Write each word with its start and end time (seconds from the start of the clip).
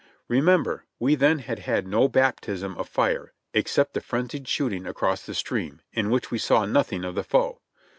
Remember, 0.27 0.83
we 0.97 1.13
then 1.13 1.37
had 1.37 1.59
had 1.59 1.85
no 1.85 2.07
baptism 2.07 2.75
of 2.75 2.89
fire, 2.89 3.33
except 3.53 3.93
the 3.93 4.01
frenzied 4.01 4.47
shooting 4.47 4.87
across 4.87 5.27
the 5.27 5.35
stream, 5.35 5.81
in 5.93 6.09
which 6.09 6.31
we 6.31 6.39
saw 6.39 6.65
nothing 6.65 7.05
of 7.05 7.13
the 7.13 7.23
foe. 7.23 7.59